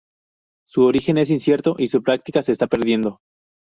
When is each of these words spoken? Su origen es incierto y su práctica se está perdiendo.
Su 0.67 0.83
origen 0.85 1.19
es 1.19 1.29
incierto 1.29 1.75
y 1.77 1.85
su 1.85 2.01
práctica 2.01 2.41
se 2.41 2.53
está 2.53 2.65
perdiendo. 2.65 3.19